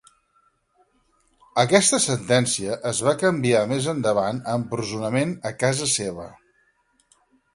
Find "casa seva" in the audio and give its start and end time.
5.65-6.27